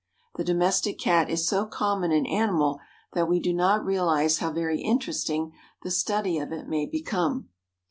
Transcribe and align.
The 0.33 0.43
Domestic 0.43 0.97
Cat 0.97 1.29
is 1.29 1.47
so 1.47 1.67
common 1.67 2.11
an 2.11 2.25
animal 2.25 2.79
that 3.13 3.27
we 3.29 3.39
do 3.39 3.53
not 3.53 3.85
realize 3.85 4.39
how 4.39 4.51
very 4.51 4.81
interesting 4.81 5.53
the 5.83 5.91
study 5.91 6.39
of 6.39 6.51
it 6.51 6.67
may 6.67 6.87
become. 6.87 7.49